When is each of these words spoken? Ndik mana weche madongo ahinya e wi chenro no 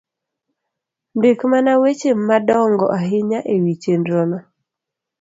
Ndik 1.17 1.39
mana 1.51 1.71
weche 1.81 2.09
madongo 2.27 2.85
ahinya 2.99 3.39
e 3.53 3.55
wi 3.63 3.73
chenro 3.81 4.21
no 4.29 4.39